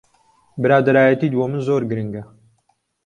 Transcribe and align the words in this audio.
برادەرایەتیت 0.61 1.33
بۆ 1.37 1.45
من 1.51 1.61
زۆر 1.67 1.81
گرنگە. 1.91 2.23